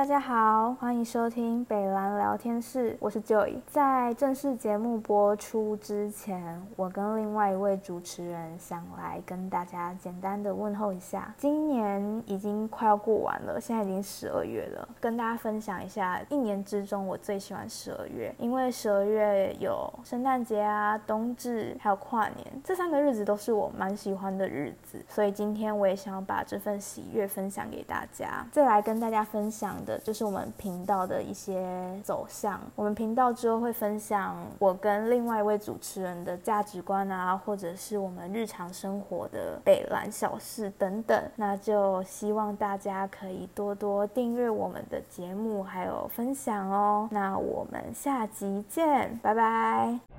[0.00, 3.56] 大家好，欢迎收听北兰聊天室，我是 Joy。
[3.66, 11.34] 在正式节目播出之前，我跟另外一位主持人想来跟大家简单的问候一下。
[11.36, 28.46] 今年已经快要过完了，现在已经十二月了，跟大家分享一下一年之中我最喜欢十二月，因为十二月有圣诞节啊、冬至还有跨年，这三个日子都是我蛮喜欢的日子，所以今天我也想要把这份喜悦分享给大家。
[28.50, 32.60] 再来跟大家分享就是我们频道的一些走向。
[32.74, 41.22] 我们频道之后会分享我跟另外一位主持人的价值观啊，或者是我们日常生活的北兰小事等等。
[41.36, 47.08] 那就希望大家可以多多订阅我们的节目，还有分享哦。
[47.10, 50.09] 那我们下集见，拜拜。